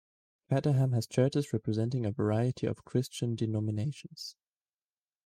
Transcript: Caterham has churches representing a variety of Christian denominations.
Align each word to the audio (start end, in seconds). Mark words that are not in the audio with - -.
Caterham 0.49 0.93
has 0.93 1.05
churches 1.05 1.53
representing 1.53 2.07
a 2.07 2.11
variety 2.11 2.65
of 2.65 2.83
Christian 2.85 3.35
denominations. 3.35 4.35